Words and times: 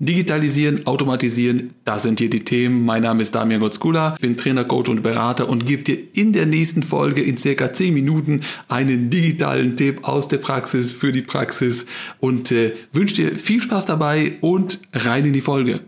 Digitalisieren, 0.00 0.86
automatisieren, 0.86 1.74
das 1.84 2.04
sind 2.04 2.20
hier 2.20 2.30
die 2.30 2.44
Themen. 2.44 2.84
Mein 2.84 3.02
Name 3.02 3.20
ist 3.20 3.34
Damian 3.34 3.60
Gotzkula, 3.60 4.16
bin 4.20 4.36
Trainer, 4.36 4.64
Coach 4.64 4.88
und 4.88 5.02
Berater 5.02 5.48
und 5.48 5.66
gebe 5.66 5.82
dir 5.82 5.98
in 6.12 6.32
der 6.32 6.46
nächsten 6.46 6.84
Folge 6.84 7.20
in 7.20 7.36
circa 7.36 7.72
10 7.72 7.94
Minuten 7.94 8.42
einen 8.68 9.10
digitalen 9.10 9.76
Tipp 9.76 10.06
aus 10.06 10.28
der 10.28 10.38
Praxis 10.38 10.92
für 10.92 11.10
die 11.10 11.22
Praxis 11.22 11.86
und 12.20 12.52
äh, 12.52 12.74
wünsche 12.92 13.16
dir 13.16 13.36
viel 13.36 13.60
Spaß 13.60 13.86
dabei 13.86 14.36
und 14.40 14.78
rein 14.92 15.24
in 15.24 15.32
die 15.32 15.40
Folge. 15.40 15.80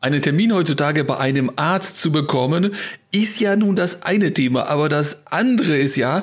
Einen 0.00 0.22
Termin 0.22 0.54
heutzutage 0.54 1.02
bei 1.02 1.18
einem 1.18 1.50
Arzt 1.56 2.00
zu 2.00 2.12
bekommen, 2.12 2.70
ist 3.10 3.40
ja 3.40 3.56
nun 3.56 3.74
das 3.74 4.02
eine 4.02 4.32
Thema, 4.32 4.68
aber 4.68 4.88
das 4.88 5.26
andere 5.26 5.76
ist 5.78 5.96
ja, 5.96 6.22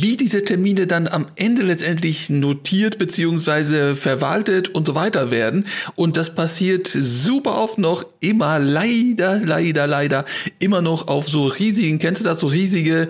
wie 0.00 0.16
diese 0.16 0.44
Termine 0.44 0.86
dann 0.86 1.08
am 1.08 1.26
Ende 1.36 1.62
letztendlich 1.62 2.30
notiert 2.30 2.98
beziehungsweise 2.98 3.94
verwaltet 3.94 4.68
und 4.68 4.86
so 4.86 4.94
weiter 4.94 5.30
werden. 5.30 5.66
Und 5.94 6.16
das 6.16 6.34
passiert 6.34 6.86
super 6.88 7.58
oft 7.58 7.78
noch 7.78 8.04
immer 8.20 8.58
leider, 8.58 9.40
leider, 9.44 9.86
leider 9.86 10.24
immer 10.58 10.82
noch 10.82 11.08
auf 11.08 11.28
so 11.28 11.46
riesigen, 11.46 11.98
kennst 11.98 12.22
du 12.22 12.24
das, 12.24 12.40
so 12.40 12.46
riesige 12.46 13.08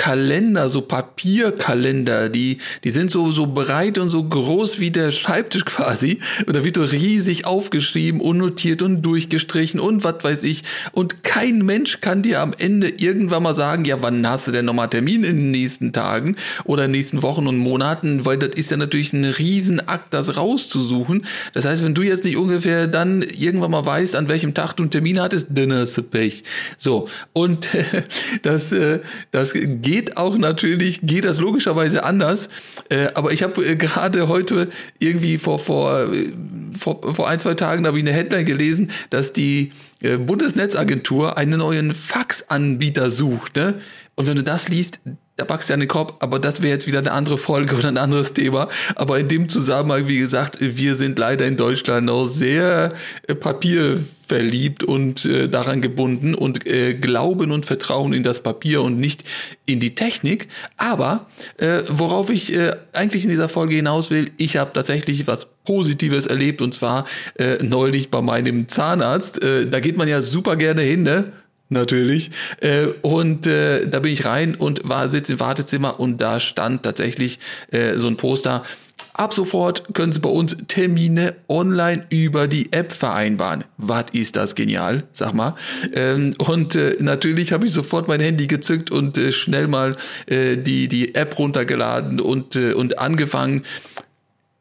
Kalender, 0.00 0.70
so 0.70 0.80
Papierkalender, 0.80 2.30
die, 2.30 2.56
die 2.84 2.90
sind 2.90 3.10
so, 3.10 3.32
so 3.32 3.46
breit 3.46 3.98
und 3.98 4.08
so 4.08 4.24
groß 4.24 4.80
wie 4.80 4.90
der 4.90 5.10
Schreibtisch 5.10 5.66
quasi. 5.66 6.20
Und 6.46 6.56
da 6.56 6.64
wird 6.64 6.76
so 6.76 6.84
riesig 6.84 7.44
aufgeschrieben, 7.44 8.18
unnotiert 8.18 8.80
und 8.80 9.02
durchgestrichen 9.02 9.78
und 9.78 10.02
was 10.02 10.24
weiß 10.24 10.44
ich. 10.44 10.62
Und 10.92 11.22
kein 11.22 11.66
Mensch 11.66 12.00
kann 12.00 12.22
dir 12.22 12.40
am 12.40 12.54
Ende 12.56 12.88
irgendwann 12.88 13.42
mal 13.42 13.52
sagen, 13.52 13.84
ja, 13.84 14.00
wann 14.00 14.26
hast 14.26 14.46
du 14.46 14.52
denn 14.52 14.64
nochmal 14.64 14.88
Termin 14.88 15.22
in 15.22 15.36
den 15.36 15.50
nächsten 15.50 15.92
Tagen 15.92 16.36
oder 16.64 16.86
in 16.86 16.92
den 16.92 16.98
nächsten 16.98 17.22
Wochen 17.22 17.46
und 17.46 17.58
Monaten? 17.58 18.24
Weil 18.24 18.38
das 18.38 18.54
ist 18.54 18.70
ja 18.70 18.78
natürlich 18.78 19.12
ein 19.12 19.26
Riesenakt, 19.26 20.14
das 20.14 20.34
rauszusuchen. 20.34 21.26
Das 21.52 21.66
heißt, 21.66 21.84
wenn 21.84 21.92
du 21.92 22.00
jetzt 22.00 22.24
nicht 22.24 22.38
ungefähr 22.38 22.86
dann 22.86 23.20
irgendwann 23.20 23.72
mal 23.72 23.84
weißt, 23.84 24.16
an 24.16 24.28
welchem 24.28 24.54
Tag 24.54 24.72
du 24.72 24.84
einen 24.84 24.90
Termin 24.90 25.20
hattest, 25.20 25.48
dann 25.50 25.74
hast 25.74 25.98
du 25.98 26.04
Pech. 26.04 26.42
So. 26.78 27.06
Und 27.34 27.68
das, 28.42 28.72
äh, 28.72 29.00
das 29.30 29.52
geht 29.52 29.89
geht 29.90 30.16
auch 30.16 30.38
natürlich, 30.38 31.00
geht 31.02 31.24
das 31.24 31.40
logischerweise 31.40 32.04
anders. 32.04 32.48
Äh, 32.90 33.08
aber 33.14 33.32
ich 33.32 33.42
habe 33.42 33.66
äh, 33.66 33.74
gerade 33.74 34.28
heute 34.28 34.68
irgendwie 35.00 35.36
vor, 35.36 35.58
vor, 35.58 36.12
äh, 36.12 36.28
vor, 36.78 37.12
vor 37.12 37.28
ein, 37.28 37.40
zwei 37.40 37.54
Tagen 37.54 37.84
habe 37.88 37.98
ich 37.98 38.04
eine 38.04 38.12
Headline 38.12 38.44
gelesen, 38.44 38.92
dass 39.10 39.32
die 39.32 39.72
Bundesnetzagentur 40.00 41.36
einen 41.36 41.58
neuen 41.58 41.92
Faxanbieter 41.92 43.10
sucht. 43.10 43.56
Ne? 43.56 43.80
Und 44.14 44.28
wenn 44.28 44.36
du 44.36 44.42
das 44.42 44.68
liest, 44.68 45.00
da 45.40 45.46
packst 45.46 45.70
du 45.70 45.74
an 45.74 45.80
den 45.80 45.88
Kopf, 45.88 46.12
aber 46.18 46.38
das 46.38 46.60
wäre 46.60 46.74
jetzt 46.74 46.86
wieder 46.86 46.98
eine 46.98 47.12
andere 47.12 47.38
Folge 47.38 47.74
oder 47.74 47.88
ein 47.88 47.96
anderes 47.96 48.34
Thema. 48.34 48.68
Aber 48.94 49.18
in 49.18 49.28
dem 49.28 49.48
Zusammenhang, 49.48 50.06
wie 50.06 50.18
gesagt, 50.18 50.58
wir 50.60 50.96
sind 50.96 51.18
leider 51.18 51.46
in 51.46 51.56
Deutschland 51.56 52.06
noch 52.06 52.26
sehr 52.26 52.92
äh, 53.26 53.34
papierverliebt 53.34 54.84
und 54.84 55.24
äh, 55.24 55.48
daran 55.48 55.80
gebunden 55.80 56.34
und 56.34 56.66
äh, 56.66 56.92
glauben 56.92 57.52
und 57.52 57.64
vertrauen 57.64 58.12
in 58.12 58.22
das 58.22 58.42
Papier 58.42 58.82
und 58.82 59.00
nicht 59.00 59.24
in 59.64 59.80
die 59.80 59.94
Technik. 59.94 60.48
Aber 60.76 61.26
äh, 61.56 61.84
worauf 61.88 62.28
ich 62.28 62.52
äh, 62.52 62.72
eigentlich 62.92 63.24
in 63.24 63.30
dieser 63.30 63.48
Folge 63.48 63.76
hinaus 63.76 64.10
will, 64.10 64.32
ich 64.36 64.58
habe 64.58 64.74
tatsächlich 64.74 65.26
was 65.26 65.48
Positives 65.64 66.26
erlebt 66.26 66.62
und 66.62 66.74
zwar 66.74 67.04
neulich 67.60 68.10
bei 68.10 68.22
meinem 68.22 68.68
Zahnarzt. 68.68 69.40
Da 69.42 69.80
geht 69.80 69.96
man 69.96 70.08
ja 70.08 70.20
super 70.22 70.56
gerne 70.56 70.80
hin, 70.80 71.02
ne? 71.02 71.32
Natürlich. 71.70 72.30
Äh, 72.60 72.86
und 73.02 73.46
äh, 73.46 73.88
da 73.88 74.00
bin 74.00 74.12
ich 74.12 74.26
rein 74.26 74.54
und 74.54 74.88
war 74.88 75.08
sitz 75.08 75.30
im 75.30 75.40
Wartezimmer 75.40 75.98
und 75.98 76.18
da 76.18 76.40
stand 76.40 76.82
tatsächlich 76.82 77.38
äh, 77.70 77.98
so 77.98 78.08
ein 78.08 78.16
Poster. 78.16 78.62
Ab 79.14 79.34
sofort 79.34 79.92
können 79.92 80.12
Sie 80.12 80.20
bei 80.20 80.30
uns 80.30 80.56
Termine 80.68 81.34
online 81.48 82.06
über 82.10 82.46
die 82.48 82.72
App 82.72 82.92
vereinbaren. 82.92 83.64
Was 83.76 84.06
ist 84.12 84.36
das 84.36 84.54
genial, 84.54 85.04
sag 85.12 85.34
mal. 85.34 85.56
Ähm, 85.92 86.34
und 86.38 86.74
äh, 86.74 86.96
natürlich 87.00 87.52
habe 87.52 87.66
ich 87.66 87.72
sofort 87.72 88.08
mein 88.08 88.20
Handy 88.20 88.46
gezückt 88.46 88.90
und 88.90 89.18
äh, 89.18 89.32
schnell 89.32 89.66
mal 89.66 89.96
äh, 90.26 90.56
die, 90.56 90.88
die 90.88 91.14
App 91.14 91.38
runtergeladen 91.38 92.20
und, 92.20 92.56
äh, 92.56 92.72
und 92.72 92.98
angefangen 92.98 93.62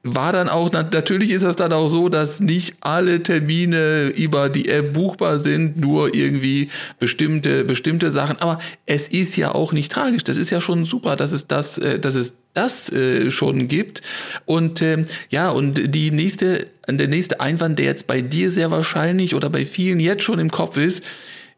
war 0.03 0.31
dann 0.31 0.47
auch, 0.47 0.71
natürlich 0.71 1.31
ist 1.31 1.43
das 1.43 1.57
dann 1.57 1.73
auch 1.73 1.89
so, 1.89 2.07
dass 2.07 2.39
nicht 2.39 2.77
alle 2.79 3.21
Termine 3.21 4.07
über 4.07 4.47
die 4.47 4.69
App 4.69 4.93
buchbar 4.93 5.39
sind, 5.39 5.77
nur 5.77 6.15
irgendwie 6.15 6.69
bestimmte, 6.99 7.65
bestimmte 7.65 8.09
Sachen. 8.09 8.39
Aber 8.39 8.61
es 8.85 9.09
ist 9.09 9.35
ja 9.35 9.53
auch 9.53 9.73
nicht 9.73 9.91
tragisch. 9.91 10.23
Das 10.23 10.37
ist 10.37 10.51
ja 10.51 10.61
schon 10.61 10.85
super, 10.85 11.17
dass 11.17 11.33
es 11.33 11.47
das, 11.47 11.77
äh, 11.79 11.99
dass 11.99 12.15
es 12.15 12.33
das 12.53 12.91
äh, 12.91 13.29
schon 13.29 13.67
gibt. 13.67 14.01
Und 14.45 14.81
ähm, 14.81 15.05
ja, 15.29 15.49
und 15.49 15.93
die 15.93 16.11
nächste, 16.11 16.67
der 16.87 17.07
nächste 17.07 17.41
Einwand, 17.41 17.77
der 17.77 17.85
jetzt 17.85 18.07
bei 18.07 18.21
dir 18.21 18.51
sehr 18.51 18.71
wahrscheinlich 18.71 19.35
oder 19.35 19.49
bei 19.49 19.65
vielen 19.65 19.99
jetzt 19.99 20.23
schon 20.23 20.39
im 20.39 20.49
Kopf 20.49 20.77
ist, 20.77 21.03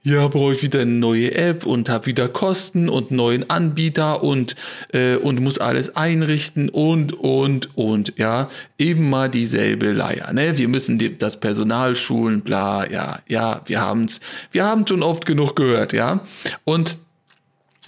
ja, 0.04 0.28
brauche 0.28 0.54
ich 0.54 0.64
wieder 0.64 0.82
eine 0.82 0.92
neue 0.92 1.34
App 1.36 1.66
und 1.66 1.88
habe 1.88 2.08
wieder 2.08 2.28
Kosten 2.28 2.90
und 2.90 3.12
neuen 3.12 3.50
Anbieter 3.50 4.24
und 4.24 4.56
äh, 4.94 5.16
und 5.16 5.40
muss 5.42 5.60
alles 5.60 5.96
einrichten 5.96 6.70
und 6.70 7.14
und 7.14 7.78
und 7.78 8.14
ja, 8.18 8.50
eben 8.80 9.10
mal 9.10 9.30
dieselbe 9.30 9.92
Leier, 9.92 10.34
ne? 10.34 10.58
Wir 10.58 10.68
müssen 10.68 11.00
das 11.20 11.40
Personal 11.40 11.96
schulen, 11.96 12.42
bla, 12.42 12.90
ja, 12.90 13.20
ja, 13.28 13.62
wir 13.66 13.82
haben's 13.82 14.20
wir 14.52 14.66
haben 14.66 14.88
schon 14.88 15.04
oft 15.04 15.26
genug 15.26 15.56
gehört, 15.56 15.94
ja? 15.94 16.22
Und 16.64 16.98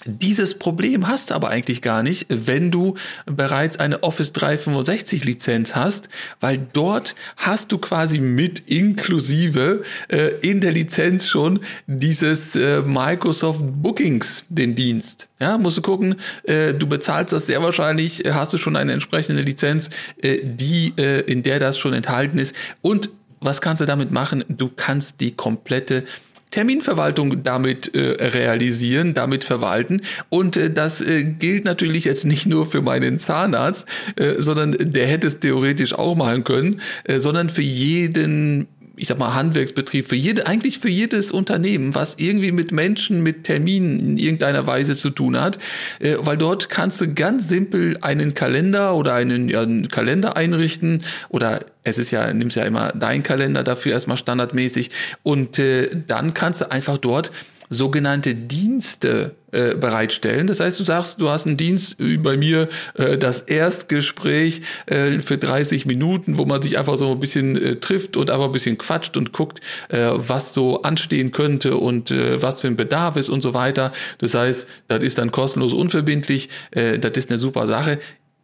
dieses 0.06 0.60
Problem 0.60 1.08
hast 1.08 1.30
du 1.30 1.36
aber 1.36 1.50
eigentlich 1.50 1.82
gar 1.82 2.04
nicht, 2.04 2.26
wenn 2.30 2.72
du 2.72 2.96
bereits 3.26 3.78
eine 3.78 4.04
Office 4.04 4.34
365 4.34 5.24
Lizenz 5.26 5.76
hast, 5.76 6.10
weil 6.40 6.68
dort 6.74 7.16
hast 7.38 7.72
du 7.72 7.78
quasi 7.78 8.20
mit 8.20 8.60
inklusive 8.70 9.84
äh, 10.10 10.34
in 10.42 10.62
der 10.62 10.72
Lizenz 10.72 11.28
schon 11.28 11.62
dieses 11.88 12.56
äh, 12.56 12.82
Microsoft 12.82 13.62
Bookings, 13.64 14.44
den 14.50 14.76
Dienst. 14.76 15.30
Ja, 15.40 15.58
musst 15.58 15.78
du 15.78 15.82
gucken, 15.82 16.16
äh, 16.44 16.74
du 16.74 16.88
bezahlst 16.88 17.34
das 17.34 17.48
sehr 17.48 17.62
wahrscheinlich, 17.62 18.26
äh, 18.26 18.34
hast 18.34 18.54
du 18.54 18.58
schon 18.58 18.76
eine 18.76 18.94
entsprechende 18.94 19.42
Lizenz, 19.42 19.90
äh, 20.22 20.40
die, 20.44 20.94
äh, 20.98 21.22
in 21.22 21.44
der 21.44 21.60
das 21.60 21.78
schon 21.78 21.94
enthalten 21.94 22.38
ist. 22.38 22.56
Und 22.82 23.10
was 23.40 23.60
kannst 23.62 23.82
du 23.82 23.86
damit 23.86 24.12
machen? 24.12 24.44
Du 24.48 24.70
kannst 24.74 25.20
die 25.20 25.32
komplette 25.32 26.06
Terminverwaltung 26.54 27.42
damit 27.42 27.96
äh, 27.96 28.28
realisieren, 28.28 29.16
damit 29.16 29.44
verwalten. 29.44 30.02
Und 30.30 30.56
äh, 30.56 30.72
das 30.72 31.02
äh, 31.02 31.24
gilt 31.24 31.66
natürlich 31.66 32.06
jetzt 32.06 32.26
nicht 32.26 32.46
nur 32.46 32.68
für 32.68 32.84
meinen 32.84 33.18
Zahnarzt, 33.18 33.88
äh, 34.18 34.36
sondern 34.38 34.76
der 34.80 35.08
hätte 35.08 35.26
es 35.26 35.40
theoretisch 35.40 35.94
auch 35.96 36.16
machen 36.16 36.44
können, 36.44 36.80
äh, 37.06 37.18
sondern 37.18 37.50
für 37.50 37.64
jeden 37.64 38.68
ich 38.96 39.08
sag 39.08 39.18
mal, 39.18 39.34
Handwerksbetrieb, 39.34 40.08
für 40.08 40.16
jede, 40.16 40.46
eigentlich 40.46 40.78
für 40.78 40.90
jedes 40.90 41.32
Unternehmen, 41.32 41.96
was 41.96 42.16
irgendwie 42.20 42.52
mit 42.52 42.72
Menschen, 42.72 43.24
mit 43.24 43.44
Terminen 43.44 44.00
in 44.00 44.18
irgendeiner 44.18 44.68
Weise 44.68 44.96
zu 44.96 45.10
tun 45.10 45.40
hat, 45.40 45.58
äh, 46.00 46.16
weil 46.20 46.38
dort 46.38 46.70
kannst 46.70 47.02
du 47.02 47.14
ganz 47.14 47.50
simpel 47.50 47.98
einen 48.02 48.34
Kalender 48.34 48.96
oder 48.96 49.16
einen, 49.16 49.50
ja, 49.50 49.62
einen 49.62 49.88
Kalender 49.88 50.38
einrichten 50.38 51.04
oder 51.30 51.66
es 51.84 51.98
ist 51.98 52.12
ja, 52.12 52.32
nimmst 52.34 52.56
ja 52.56 52.66
immer 52.66 52.92
dein 52.92 53.24
Kalender 53.24 53.64
dafür 53.64 53.94
erstmal 53.94 54.18
standardmäßig 54.18 54.92
und 55.24 55.58
äh, 55.58 55.90
dann 56.08 56.34
kannst 56.34 56.62
du 56.62 56.72
einfach 56.72 56.98
dort 56.98 57.32
sogenannte 57.74 58.36
Dienste 58.36 59.36
äh, 59.52 59.76
bereitstellen. 59.76 60.48
Das 60.48 60.60
heißt, 60.60 60.80
du 60.80 60.84
sagst, 60.84 61.22
du 61.22 61.30
hast 61.30 61.46
einen 61.46 61.58
Dienst 61.58 61.96
wie 62.00 62.18
bei 62.18 62.38
mir, 62.38 62.70
äh, 62.96 63.18
das 63.18 63.42
Erstgespräch 63.42 64.62
äh, 64.86 65.20
für 65.20 65.38
30 65.38 65.86
Minuten, 65.86 66.38
wo 66.38 66.46
man 66.46 66.62
sich 66.62 66.78
einfach 66.78 66.98
so 66.98 67.12
ein 67.12 67.20
bisschen 67.20 67.56
äh, 67.56 67.76
trifft 67.78 68.18
und 68.18 68.30
einfach 68.30 68.46
ein 68.46 68.52
bisschen 68.52 68.78
quatscht 68.78 69.18
und 69.18 69.32
guckt, 69.32 69.62
äh, 69.90 70.10
was 70.14 70.54
so 70.54 70.82
anstehen 70.82 71.32
könnte 71.32 71.78
und 71.78 72.12
äh, 72.12 72.42
was 72.42 72.62
für 72.62 72.68
ein 72.68 72.78
Bedarf 72.78 73.16
ist 73.16 73.30
und 73.30 73.42
so 73.42 73.54
weiter. 73.54 73.92
Das 74.18 74.34
heißt, 74.34 74.68
das 74.88 75.04
ist 75.04 75.18
dann 75.18 75.32
kostenlos 75.32 75.74
unverbindlich, 75.74 76.50
äh, 76.72 77.00
das 77.00 77.14
ist 77.14 77.30
eine 77.30 77.38
super 77.38 77.68
Sache 77.68 78.00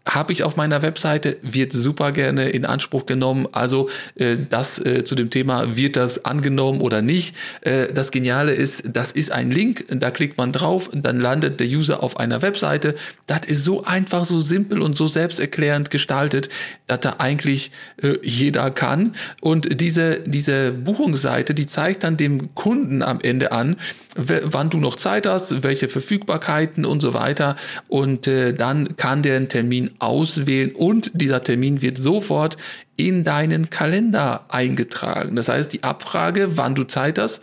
habe 0.09 0.33
ich 0.33 0.43
auf 0.43 0.55
meiner 0.55 0.81
Webseite, 0.81 1.37
wird 1.41 1.71
super 1.71 2.11
gerne 2.11 2.49
in 2.49 2.65
Anspruch 2.65 3.05
genommen. 3.05 3.47
Also 3.51 3.89
äh, 4.15 4.37
das 4.49 4.79
äh, 4.79 5.03
zu 5.03 5.15
dem 5.15 5.29
Thema, 5.29 5.75
wird 5.75 5.95
das 5.95 6.25
angenommen 6.25 6.81
oder 6.81 7.01
nicht. 7.01 7.35
Äh, 7.61 7.87
das 7.87 8.11
Geniale 8.11 8.53
ist, 8.53 8.83
das 8.91 9.11
ist 9.11 9.31
ein 9.31 9.51
Link, 9.51 9.85
da 9.89 10.11
klickt 10.11 10.37
man 10.37 10.51
drauf, 10.51 10.89
dann 10.93 11.19
landet 11.19 11.59
der 11.59 11.67
User 11.67 12.01
auf 12.03 12.17
einer 12.17 12.41
Webseite. 12.41 12.95
Das 13.27 13.41
ist 13.45 13.63
so 13.63 13.83
einfach, 13.83 14.25
so 14.25 14.39
simpel 14.39 14.81
und 14.81 14.95
so 14.95 15.07
selbsterklärend 15.07 15.91
gestaltet, 15.91 16.49
dass 16.87 17.01
da 17.01 17.15
eigentlich 17.19 17.71
äh, 18.01 18.15
jeder 18.23 18.71
kann. 18.71 19.13
Und 19.41 19.79
diese, 19.79 20.19
diese 20.25 20.71
Buchungsseite, 20.71 21.53
die 21.53 21.67
zeigt 21.67 22.03
dann 22.03 22.17
dem 22.17 22.55
Kunden 22.55 23.01
am 23.01 23.21
Ende 23.21 23.51
an, 23.51 23.75
wann 24.15 24.69
du 24.69 24.79
noch 24.79 24.95
Zeit 24.95 25.27
hast, 25.27 25.63
welche 25.63 25.87
Verfügbarkeiten 25.87 26.85
und 26.85 27.01
so 27.01 27.13
weiter. 27.13 27.55
Und 27.87 28.27
äh, 28.27 28.53
dann 28.53 28.97
kann 28.97 29.21
der 29.21 29.37
einen 29.37 29.49
Termin 29.49 29.91
auswählen 29.99 30.71
und 30.73 31.11
dieser 31.13 31.43
Termin 31.43 31.81
wird 31.81 31.97
sofort 31.97 32.57
in 32.95 33.23
deinen 33.23 33.69
Kalender 33.69 34.45
eingetragen. 34.49 35.35
Das 35.35 35.49
heißt, 35.49 35.71
die 35.73 35.83
Abfrage, 35.83 36.57
wann 36.57 36.75
du 36.75 36.83
Zeit 36.83 37.19
hast, 37.19 37.41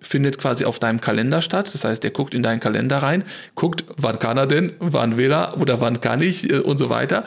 findet 0.00 0.38
quasi 0.38 0.64
auf 0.64 0.78
deinem 0.78 1.00
Kalender 1.00 1.42
statt. 1.42 1.72
Das 1.72 1.84
heißt, 1.84 2.02
der 2.02 2.10
guckt 2.10 2.34
in 2.34 2.42
deinen 2.42 2.60
Kalender 2.60 2.98
rein, 2.98 3.24
guckt, 3.54 3.84
wann 3.96 4.18
kann 4.18 4.36
er 4.36 4.46
denn, 4.46 4.72
wann 4.78 5.16
will 5.16 5.32
er 5.32 5.60
oder 5.60 5.80
wann 5.80 6.00
kann 6.00 6.22
ich 6.22 6.50
äh, 6.50 6.58
und 6.58 6.78
so 6.78 6.90
weiter. 6.90 7.24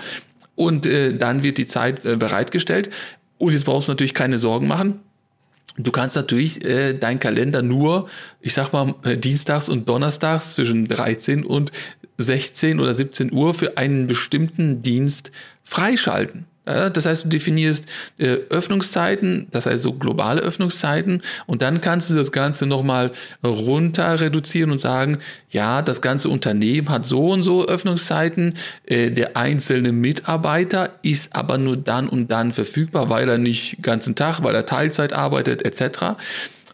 Und 0.56 0.86
äh, 0.86 1.16
dann 1.16 1.44
wird 1.44 1.58
die 1.58 1.68
Zeit 1.68 2.06
äh, 2.06 2.16
bereitgestellt. 2.16 2.90
Und 3.38 3.54
jetzt 3.54 3.66
brauchst 3.66 3.88
du 3.88 3.92
natürlich 3.92 4.14
keine 4.14 4.38
Sorgen 4.38 4.68
machen 4.68 5.00
Du 5.78 5.92
kannst 5.92 6.16
natürlich 6.16 6.64
äh, 6.66 6.94
deinen 6.94 7.20
Kalender 7.20 7.62
nur, 7.62 8.10
ich 8.42 8.54
sag 8.54 8.74
mal, 8.74 8.96
äh, 9.04 9.18
dienstags 9.18 9.70
und 9.70 9.88
donnerstags 9.88 10.54
zwischen 10.54 10.88
13 10.88 11.46
und 11.46 11.72
16 12.18 12.80
oder 12.80 12.94
17 12.94 13.32
Uhr 13.32 13.54
für 13.54 13.78
einen 13.78 14.08
bestimmten 14.08 14.82
Dienst 14.82 15.32
freischalten. 15.64 16.46
Das 16.70 17.06
heißt, 17.06 17.26
du 17.26 17.30
definierst 17.30 17.86
äh, 18.20 18.38
Öffnungszeiten, 18.50 19.48
das 19.52 19.66
heißt 19.66 19.82
so 19.82 19.94
globale 19.94 20.42
Öffnungszeiten 20.42 21.24
und 21.48 21.62
dann 21.64 21.82
kannst 21.82 22.10
du 22.10 22.16
das 22.16 22.32
Ganze 22.32 22.68
nochmal 22.68 23.12
runter 23.44 24.20
reduzieren 24.20 24.72
und 24.72 24.80
sagen, 24.80 25.18
ja, 25.50 25.82
das 25.82 26.02
ganze 26.02 26.30
Unternehmen 26.30 26.90
hat 26.90 27.06
so 27.06 27.32
und 27.32 27.42
so 27.42 27.66
Öffnungszeiten, 27.66 28.54
äh, 28.86 29.10
der 29.10 29.36
einzelne 29.36 29.92
Mitarbeiter 29.92 30.92
ist 31.02 31.36
aber 31.36 31.58
nur 31.58 31.76
dann 31.78 32.08
und 32.08 32.30
dann 32.30 32.54
verfügbar, 32.54 33.10
weil 33.10 33.28
er 33.28 33.40
nicht 33.40 33.82
ganzen 33.82 34.16
Tag, 34.16 34.44
weil 34.44 34.54
er 34.54 34.66
Teilzeit 34.66 35.14
arbeitet 35.14 35.64
etc. 35.64 36.20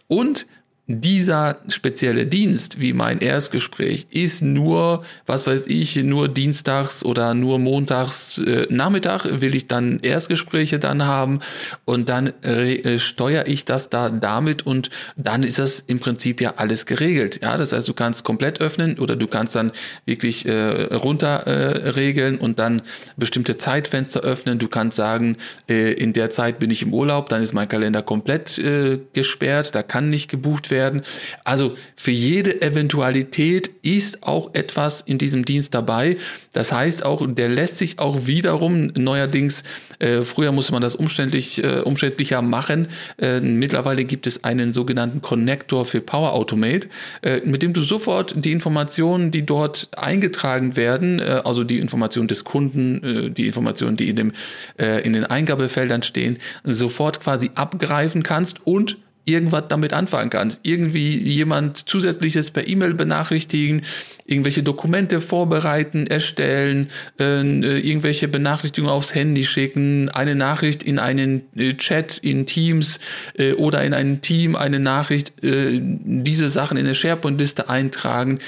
Und 0.07 0.45
dieser 0.87 1.57
spezielle 1.67 2.27
Dienst, 2.27 2.79
wie 2.79 2.93
mein 2.93 3.17
Erstgespräch, 3.17 4.05
ist 4.11 4.43
nur, 4.43 5.03
was 5.25 5.47
weiß 5.47 5.65
ich, 5.65 5.95
nur 5.95 6.27
dienstags 6.27 7.03
oder 7.03 7.33
nur 7.33 7.57
montags 7.57 8.37
äh, 8.37 8.67
Nachmittag 8.69 9.41
will 9.41 9.55
ich 9.55 9.67
dann 9.67 9.99
Erstgespräche 10.01 10.77
dann 10.77 11.03
haben 11.05 11.39
und 11.85 12.09
dann 12.09 12.27
äh, 12.43 12.99
steuere 12.99 13.47
ich 13.47 13.65
das 13.65 13.89
da 13.89 14.09
damit 14.09 14.67
und 14.67 14.91
dann 15.15 15.41
ist 15.41 15.57
das 15.57 15.79
im 15.79 15.99
Prinzip 15.99 16.39
ja 16.39 16.53
alles 16.57 16.85
geregelt. 16.85 17.39
Ja, 17.41 17.57
das 17.57 17.73
heißt, 17.73 17.87
du 17.87 17.95
kannst 17.95 18.23
komplett 18.23 18.61
öffnen 18.61 18.99
oder 18.99 19.15
du 19.15 19.25
kannst 19.25 19.55
dann 19.55 19.71
wirklich 20.05 20.45
äh, 20.45 20.93
runter 20.93 21.47
äh, 21.47 21.89
regeln 21.89 22.37
und 22.37 22.59
dann 22.59 22.83
bestimmte 23.17 23.57
Zeitfenster 23.57 24.21
öffnen. 24.21 24.59
Du 24.59 24.67
kannst 24.67 24.97
sagen, 24.97 25.37
äh, 25.67 25.93
in 25.93 26.13
der 26.13 26.29
Zeit 26.29 26.59
bin 26.59 26.69
ich 26.69 26.83
im 26.83 26.93
Urlaub, 26.93 27.27
dann 27.29 27.41
ist 27.41 27.53
mein 27.53 27.67
Kalender 27.67 28.03
komplett 28.03 28.59
äh, 28.59 28.99
gesperrt, 29.13 29.73
da 29.73 29.81
kann 29.81 30.09
nicht 30.09 30.29
gebucht 30.29 30.69
werden 30.69 30.75
werden. 30.75 31.01
Also 31.44 31.74
für 31.95 32.12
jede 32.12 32.62
Eventualität 32.62 33.72
ist 33.81 34.24
auch 34.24 34.54
etwas 34.54 35.01
in 35.01 35.18
diesem 35.18 35.45
Dienst 35.45 35.74
dabei. 35.74 36.18
Das 36.54 36.72
heißt 36.72 37.06
auch, 37.06 37.25
der 37.25 37.50
lässt 37.50 37.77
sich 37.77 38.00
auch 38.00 38.27
wiederum 38.27 38.88
neuerdings, 38.95 39.63
äh, 40.00 40.22
früher 40.22 40.51
musste 40.51 40.74
man 40.74 40.81
das 40.81 40.95
umständlich, 40.95 41.63
äh, 41.63 41.80
umständlicher 41.80 42.42
machen. 42.42 42.88
Äh, 43.18 43.39
mittlerweile 43.39 44.06
gibt 44.06 44.27
es 44.27 44.44
einen 44.44 44.74
sogenannten 44.74 45.22
Connector 45.22 45.86
für 45.86 46.01
Power 46.01 46.33
Automate, 46.33 46.89
äh, 47.21 47.42
mit 47.45 47.63
dem 47.63 47.74
du 47.74 47.81
sofort 47.81 48.33
die 48.36 48.51
Informationen, 48.51 49.31
die 49.31 49.45
dort 49.45 49.89
eingetragen 49.95 50.75
werden, 50.75 51.19
äh, 51.19 51.42
also 51.44 51.63
die 51.63 51.80
Informationen 51.80 52.28
des 52.28 52.44
Kunden, 52.44 53.04
äh, 53.04 53.30
die 53.31 53.48
Informationen, 53.48 53.98
die 53.98 54.10
in, 54.10 54.16
dem, 54.16 54.31
in 54.78 55.13
den 55.13 55.25
Eingabefeldern 55.25 56.04
stehen, 56.04 56.38
sofort 56.63 57.21
quasi 57.21 57.51
abgreifen 57.56 58.24
kannst 58.24 58.66
und 58.66 58.98
irgendwas 59.25 59.66
damit 59.68 59.94
anfangen 59.94 60.30
kannst. 60.30 60.62
Irgendwie 60.63 61.18
jemand 61.18 61.89
zusätzliches 61.89 62.51
per 62.51 62.68
E-Mail 62.68 62.94
benachrichtigen, 62.94 63.81
irgendwelche 64.25 64.63
Dokumente 64.63 65.22
vorbereiten, 65.22 66.07
erstellen, 66.07 66.89
äh, 67.19 67.42
irgendwelche 67.42 68.27
Benachrichtigungen 68.27 68.94
aufs 68.94 69.13
Handy 69.13 69.45
schicken, 69.45 70.10
eine 70.10 70.36
Nachricht 70.36 70.83
in 70.83 71.00
einen 71.00 71.44
äh, 71.56 71.74
Chat 71.74 72.18
in 72.19 72.45
Teams 72.45 73.00
äh, 73.38 73.54
oder 73.54 73.83
in 73.83 73.94
ein 73.94 74.22
Team 74.22 74.56
eine 74.56 74.80
Nachricht, 74.80 75.44
äh, 75.44 75.80
diese 75.81 76.50
Sachen 76.50 76.78
in 76.78 76.86
eine 76.86 76.95
SharePoint-Liste 76.95 77.69
eintragen. 77.69 78.39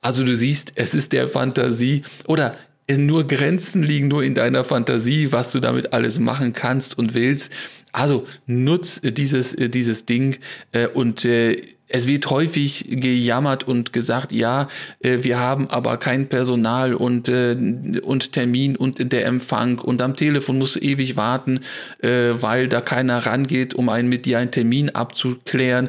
Also 0.00 0.24
du 0.24 0.36
siehst, 0.36 0.72
es 0.76 0.94
ist 0.94 1.12
der 1.12 1.28
Fantasie 1.28 2.02
oder 2.26 2.56
nur 2.88 3.26
Grenzen 3.26 3.82
liegen 3.82 4.08
nur 4.08 4.22
in 4.22 4.34
deiner 4.34 4.62
Fantasie, 4.62 5.32
was 5.32 5.50
du 5.50 5.58
damit 5.58 5.92
alles 5.92 6.20
machen 6.20 6.52
kannst 6.52 6.96
und 6.96 7.14
willst. 7.14 7.52
Also 7.96 8.26
nutz 8.46 9.00
dieses, 9.02 9.56
dieses 9.56 10.04
Ding 10.04 10.36
äh, 10.72 10.86
und 10.86 11.24
äh, 11.24 11.56
es 11.88 12.06
wird 12.06 12.30
häufig 12.30 12.86
gejammert 12.88 13.64
und 13.64 13.92
gesagt, 13.92 14.32
ja, 14.32 14.68
äh, 15.00 15.18
wir 15.22 15.38
haben 15.38 15.70
aber 15.70 15.98
kein 15.98 16.28
Personal 16.28 16.94
und, 16.94 17.28
äh, 17.28 17.56
und 18.02 18.32
Termin 18.32 18.76
und 18.76 19.12
der 19.12 19.26
Empfang 19.26 19.78
und 19.78 20.02
am 20.02 20.16
Telefon 20.16 20.58
musst 20.58 20.76
du 20.76 20.80
ewig 20.80 21.16
warten, 21.16 21.60
äh, 22.00 22.32
weil 22.34 22.68
da 22.68 22.80
keiner 22.80 23.24
rangeht, 23.24 23.74
um 23.74 23.88
einen 23.88 24.08
mit 24.08 24.26
dir 24.26 24.38
einen 24.38 24.50
Termin 24.50 24.90
abzuklären. 24.90 25.88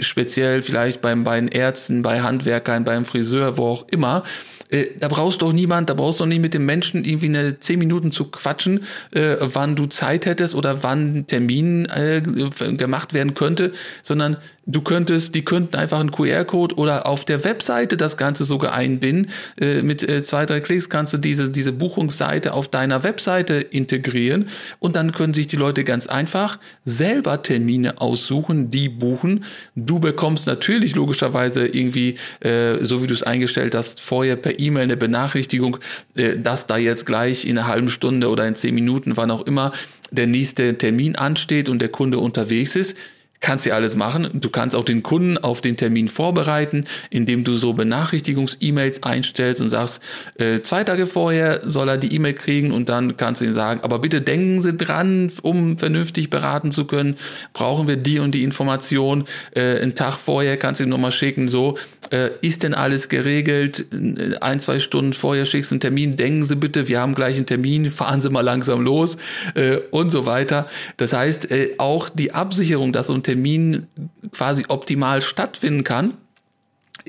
Speziell 0.00 0.62
vielleicht 0.62 1.00
beim, 1.02 1.24
bei 1.24 1.38
den 1.38 1.48
Ärzten, 1.48 2.02
bei 2.02 2.20
Handwerkern, 2.20 2.84
beim 2.84 3.04
Friseur, 3.04 3.56
wo 3.56 3.66
auch 3.66 3.88
immer. 3.88 4.24
Da 5.00 5.08
brauchst 5.08 5.40
doch 5.40 5.54
niemand, 5.54 5.88
da 5.88 5.94
brauchst 5.94 6.20
du 6.20 6.26
nicht 6.26 6.42
mit 6.42 6.52
dem 6.52 6.66
Menschen 6.66 7.02
irgendwie 7.04 7.28
eine 7.28 7.58
zehn 7.58 7.78
Minuten 7.78 8.12
zu 8.12 8.26
quatschen, 8.26 8.80
äh, 9.12 9.36
wann 9.40 9.76
du 9.76 9.86
Zeit 9.86 10.26
hättest 10.26 10.54
oder 10.54 10.82
wann 10.82 11.26
Termin 11.26 11.86
äh, 11.86 12.20
gemacht 12.20 13.14
werden 13.14 13.32
könnte, 13.32 13.72
sondern 14.02 14.36
du 14.68 14.82
könntest, 14.82 15.34
die 15.34 15.44
könnten 15.44 15.76
einfach 15.76 15.98
einen 15.98 16.12
QR-Code 16.12 16.76
oder 16.76 17.06
auf 17.06 17.24
der 17.24 17.42
Webseite 17.44 17.96
das 17.96 18.16
Ganze 18.16 18.44
sogar 18.44 18.72
einbinden. 18.72 19.30
Äh, 19.58 19.82
mit 19.82 20.08
äh, 20.08 20.22
zwei, 20.22 20.46
drei 20.46 20.60
Klicks 20.60 20.88
kannst 20.88 21.14
du 21.14 21.18
diese, 21.18 21.50
diese 21.50 21.72
Buchungsseite 21.72 22.52
auf 22.52 22.68
deiner 22.68 23.02
Webseite 23.02 23.54
integrieren 23.54 24.48
und 24.78 24.94
dann 24.94 25.12
können 25.12 25.34
sich 25.34 25.48
die 25.48 25.56
Leute 25.56 25.84
ganz 25.84 26.06
einfach 26.06 26.58
selber 26.84 27.42
Termine 27.42 28.00
aussuchen, 28.00 28.70
die 28.70 28.88
buchen. 28.88 29.44
Du 29.74 29.98
bekommst 29.98 30.46
natürlich 30.46 30.94
logischerweise 30.94 31.66
irgendwie, 31.66 32.16
äh, 32.40 32.84
so 32.84 33.02
wie 33.02 33.06
du 33.06 33.14
es 33.14 33.22
eingestellt 33.22 33.74
hast, 33.74 34.00
vorher 34.00 34.36
per 34.36 34.60
E-Mail 34.60 34.84
eine 34.84 34.96
Benachrichtigung, 34.96 35.78
äh, 36.14 36.38
dass 36.38 36.66
da 36.66 36.76
jetzt 36.76 37.06
gleich 37.06 37.46
in 37.46 37.58
einer 37.58 37.66
halben 37.66 37.88
Stunde 37.88 38.28
oder 38.28 38.46
in 38.46 38.54
zehn 38.54 38.74
Minuten, 38.74 39.16
wann 39.16 39.30
auch 39.30 39.46
immer, 39.46 39.72
der 40.10 40.26
nächste 40.26 40.76
Termin 40.76 41.16
ansteht 41.16 41.68
und 41.68 41.80
der 41.80 41.88
Kunde 41.88 42.18
unterwegs 42.18 42.76
ist 42.76 42.96
kannst 43.40 43.66
ja 43.66 43.74
alles 43.74 43.94
machen. 43.94 44.28
Du 44.34 44.50
kannst 44.50 44.74
auch 44.74 44.84
den 44.84 45.02
Kunden 45.02 45.38
auf 45.38 45.60
den 45.60 45.76
Termin 45.76 46.08
vorbereiten, 46.08 46.84
indem 47.10 47.44
du 47.44 47.54
so 47.54 47.72
Benachrichtigungs-E-Mails 47.72 49.02
einstellst 49.02 49.60
und 49.60 49.68
sagst, 49.68 50.02
äh, 50.38 50.60
zwei 50.60 50.84
Tage 50.84 51.06
vorher 51.06 51.60
soll 51.68 51.88
er 51.88 51.98
die 51.98 52.14
E-Mail 52.14 52.34
kriegen 52.34 52.72
und 52.72 52.88
dann 52.88 53.16
kannst 53.16 53.40
du 53.40 53.44
ihm 53.44 53.52
sagen, 53.52 53.80
aber 53.82 54.00
bitte 54.00 54.20
denken 54.20 54.62
Sie 54.62 54.74
dran, 54.74 55.30
um 55.42 55.78
vernünftig 55.78 56.30
beraten 56.30 56.72
zu 56.72 56.84
können, 56.84 57.16
brauchen 57.52 57.88
wir 57.88 57.96
die 57.96 58.18
und 58.18 58.32
die 58.34 58.42
Information. 58.42 59.24
Äh, 59.54 59.80
einen 59.80 59.94
Tag 59.94 60.14
vorher 60.14 60.56
kannst 60.56 60.80
du 60.80 60.84
ihm 60.84 60.90
nochmal 60.90 61.12
schicken, 61.12 61.48
so, 61.48 61.76
äh, 62.10 62.30
ist 62.40 62.62
denn 62.62 62.74
alles 62.74 63.08
geregelt? 63.08 63.86
Ein, 64.40 64.60
zwei 64.60 64.78
Stunden 64.78 65.12
vorher 65.12 65.44
schickst 65.44 65.70
du 65.70 65.74
einen 65.74 65.80
Termin, 65.80 66.16
denken 66.16 66.44
Sie 66.44 66.56
bitte, 66.56 66.88
wir 66.88 67.00
haben 67.00 67.14
gleich 67.14 67.36
einen 67.36 67.46
Termin, 67.46 67.90
fahren 67.90 68.20
Sie 68.20 68.30
mal 68.30 68.40
langsam 68.40 68.80
los 68.80 69.16
äh, 69.54 69.78
und 69.90 70.10
so 70.10 70.26
weiter. 70.26 70.66
Das 70.96 71.12
heißt, 71.12 71.50
äh, 71.50 71.74
auch 71.78 72.08
die 72.08 72.32
Absicherung, 72.32 72.92
dass 72.92 73.08
so 73.08 73.14
ein 73.14 73.22
Termin 73.22 73.86
quasi 74.32 74.64
optimal 74.68 75.22
stattfinden 75.22 75.84
kann, 75.84 76.14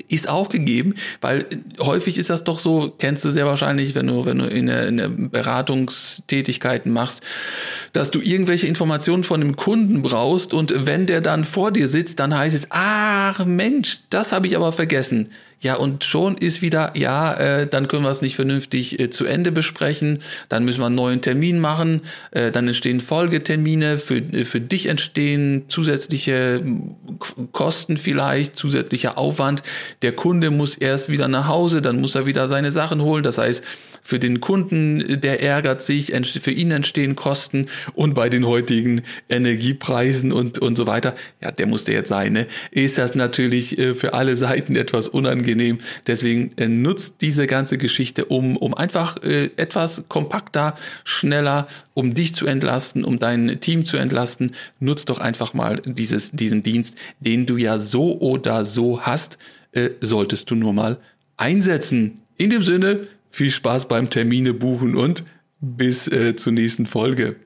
ist 0.08 0.28
auch 0.28 0.48
gegeben, 0.48 0.94
weil 1.20 1.46
häufig 1.80 2.18
ist 2.18 2.30
das 2.30 2.44
doch 2.44 2.58
so, 2.58 2.94
kennst 2.98 3.24
du 3.24 3.30
sehr 3.30 3.46
wahrscheinlich, 3.46 3.94
wenn 3.94 4.06
du, 4.06 4.24
wenn 4.24 4.38
du 4.38 4.46
in 4.46 4.66
der, 4.66 4.88
in 4.88 4.96
der 4.96 5.08
Beratungstätigkeiten 5.08 6.92
machst, 6.92 7.22
dass 7.92 8.10
du 8.10 8.20
irgendwelche 8.20 8.66
Informationen 8.66 9.24
von 9.24 9.40
dem 9.40 9.56
Kunden 9.56 10.02
brauchst 10.02 10.54
und 10.54 10.86
wenn 10.86 11.06
der 11.06 11.20
dann 11.20 11.44
vor 11.44 11.72
dir 11.72 11.88
sitzt, 11.88 12.20
dann 12.20 12.36
heißt 12.36 12.54
es, 12.54 12.68
ach 12.70 13.44
Mensch, 13.44 13.98
das 14.10 14.32
habe 14.32 14.46
ich 14.46 14.56
aber 14.56 14.72
vergessen. 14.72 15.30
Ja, 15.62 15.74
und 15.74 16.04
schon 16.04 16.38
ist 16.38 16.62
wieder, 16.62 16.96
ja, 16.96 17.34
äh, 17.34 17.66
dann 17.66 17.86
können 17.86 18.02
wir 18.02 18.10
es 18.10 18.22
nicht 18.22 18.34
vernünftig 18.34 18.98
äh, 18.98 19.10
zu 19.10 19.26
Ende 19.26 19.52
besprechen, 19.52 20.20
dann 20.48 20.64
müssen 20.64 20.80
wir 20.80 20.86
einen 20.86 20.94
neuen 20.94 21.20
Termin 21.20 21.60
machen, 21.60 22.00
äh, 22.30 22.50
dann 22.50 22.66
entstehen 22.66 23.00
Folgetermine, 23.00 23.98
für, 23.98 24.16
äh, 24.16 24.46
für 24.46 24.60
dich 24.60 24.86
entstehen 24.86 25.64
zusätzliche 25.68 26.64
Kosten 27.52 27.98
vielleicht, 27.98 28.56
zusätzlicher 28.56 29.18
Aufwand. 29.18 29.62
Der 30.00 30.12
Kunde 30.12 30.50
muss 30.50 30.76
erst 30.76 31.10
wieder 31.10 31.28
nach 31.28 31.46
Hause, 31.46 31.82
dann 31.82 32.00
muss 32.00 32.14
er 32.14 32.24
wieder 32.24 32.48
seine 32.48 32.72
Sachen 32.72 33.02
holen. 33.02 33.22
Das 33.22 33.36
heißt, 33.36 33.62
für 34.02 34.18
den 34.18 34.40
Kunden, 34.40 35.20
der 35.20 35.42
ärgert 35.42 35.82
sich, 35.82 36.12
für 36.24 36.50
ihn 36.50 36.70
entstehen 36.70 37.16
Kosten 37.16 37.66
und 37.94 38.14
bei 38.14 38.28
den 38.28 38.46
heutigen 38.46 39.02
Energiepreisen 39.28 40.32
und, 40.32 40.58
und 40.58 40.76
so 40.76 40.86
weiter, 40.86 41.14
ja, 41.40 41.50
der 41.50 41.66
muss 41.66 41.84
der 41.84 41.94
jetzt 41.94 42.08
sein, 42.08 42.32
ne? 42.32 42.46
ist 42.70 42.98
das 42.98 43.14
natürlich 43.14 43.78
äh, 43.78 43.94
für 43.94 44.14
alle 44.14 44.36
Seiten 44.36 44.76
etwas 44.76 45.08
unangenehm. 45.08 45.78
Deswegen 46.06 46.52
äh, 46.56 46.68
nutzt 46.68 47.20
diese 47.20 47.46
ganze 47.46 47.78
Geschichte, 47.78 48.26
um, 48.26 48.56
um 48.56 48.74
einfach 48.74 49.22
äh, 49.22 49.50
etwas 49.56 50.04
kompakter, 50.08 50.74
schneller, 51.04 51.66
um 51.94 52.14
dich 52.14 52.34
zu 52.34 52.46
entlasten, 52.46 53.04
um 53.04 53.18
dein 53.18 53.60
Team 53.60 53.84
zu 53.84 53.96
entlasten. 53.96 54.52
Nutzt 54.78 55.10
doch 55.10 55.18
einfach 55.18 55.54
mal 55.54 55.80
dieses, 55.84 56.30
diesen 56.32 56.62
Dienst, 56.62 56.96
den 57.20 57.46
du 57.46 57.56
ja 57.56 57.78
so 57.78 58.18
oder 58.20 58.64
so 58.64 59.02
hast, 59.02 59.38
solltest 60.00 60.50
du 60.50 60.56
nur 60.56 60.72
mal 60.72 60.98
einsetzen. 61.36 62.22
In 62.36 62.50
dem 62.50 62.62
Sinne, 62.62 63.06
viel 63.30 63.50
Spaß 63.50 63.88
beim 63.88 64.10
Termine 64.10 64.54
buchen 64.54 64.96
und 64.96 65.24
bis 65.60 66.08
äh, 66.08 66.36
zur 66.36 66.52
nächsten 66.52 66.86
Folge. 66.86 67.36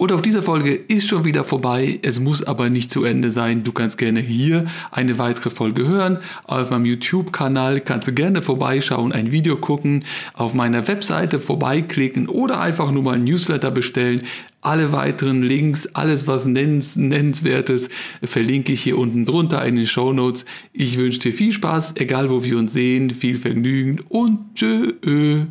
Und 0.00 0.12
auf 0.12 0.22
dieser 0.22 0.44
Folge 0.44 0.76
ist 0.76 1.08
schon 1.08 1.24
wieder 1.24 1.42
vorbei. 1.42 1.98
Es 2.02 2.20
muss 2.20 2.44
aber 2.44 2.70
nicht 2.70 2.92
zu 2.92 3.02
Ende 3.02 3.32
sein. 3.32 3.64
Du 3.64 3.72
kannst 3.72 3.98
gerne 3.98 4.20
hier 4.20 4.66
eine 4.92 5.18
weitere 5.18 5.50
Folge 5.50 5.88
hören. 5.88 6.18
Auf 6.44 6.70
meinem 6.70 6.84
YouTube-Kanal 6.84 7.80
kannst 7.80 8.06
du 8.06 8.12
gerne 8.12 8.40
vorbeischauen, 8.40 9.10
ein 9.10 9.32
Video 9.32 9.56
gucken, 9.56 10.04
auf 10.34 10.54
meiner 10.54 10.86
Webseite 10.86 11.40
vorbeiklicken 11.40 12.28
oder 12.28 12.60
einfach 12.60 12.92
nur 12.92 13.02
mal 13.02 13.16
ein 13.16 13.24
Newsletter 13.24 13.72
bestellen. 13.72 14.22
Alle 14.68 14.92
weiteren 14.92 15.40
Links, 15.40 15.94
alles 15.94 16.26
was 16.26 16.44
nennens, 16.44 16.94
nennenswertes, 16.94 17.88
verlinke 18.22 18.70
ich 18.70 18.82
hier 18.82 18.98
unten 18.98 19.24
drunter 19.24 19.64
in 19.64 19.76
den 19.76 19.86
Show 19.86 20.12
Notes. 20.12 20.44
Ich 20.74 20.98
wünsche 20.98 21.20
dir 21.20 21.32
viel 21.32 21.52
Spaß, 21.52 21.94
egal 21.96 22.28
wo 22.28 22.44
wir 22.44 22.58
uns 22.58 22.74
sehen, 22.74 23.08
viel 23.08 23.38
Vergnügen 23.38 24.00
und 24.10 24.54
tschö. 24.54 25.46